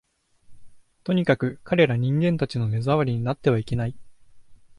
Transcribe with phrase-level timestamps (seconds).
[1.03, 3.95] とにかく、彼等人間たちの目障りになってはいけない